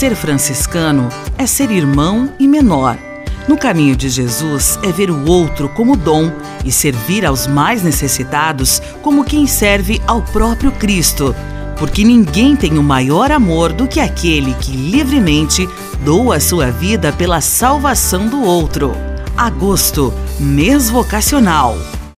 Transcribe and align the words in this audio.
Ser 0.00 0.16
franciscano 0.16 1.10
é 1.36 1.44
ser 1.44 1.70
irmão 1.70 2.32
e 2.38 2.48
menor. 2.48 2.96
No 3.46 3.58
caminho 3.58 3.94
de 3.94 4.08
Jesus 4.08 4.78
é 4.82 4.90
ver 4.90 5.10
o 5.10 5.28
outro 5.28 5.68
como 5.68 5.94
dom 5.94 6.32
e 6.64 6.72
servir 6.72 7.26
aos 7.26 7.46
mais 7.46 7.82
necessitados 7.82 8.80
como 9.02 9.26
quem 9.26 9.46
serve 9.46 10.00
ao 10.06 10.22
próprio 10.22 10.72
Cristo. 10.72 11.36
Porque 11.78 12.02
ninguém 12.02 12.56
tem 12.56 12.78
o 12.78 12.82
maior 12.82 13.30
amor 13.30 13.74
do 13.74 13.86
que 13.86 14.00
aquele 14.00 14.54
que 14.54 14.72
livremente 14.72 15.68
doa 16.02 16.40
sua 16.40 16.70
vida 16.70 17.12
pela 17.12 17.42
salvação 17.42 18.26
do 18.26 18.42
outro. 18.42 18.92
Agosto, 19.36 20.14
mês 20.38 20.88
vocacional. 20.88 21.76